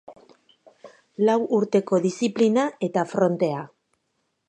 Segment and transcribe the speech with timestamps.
[1.27, 3.65] Lau urteko diziplina eta frontea.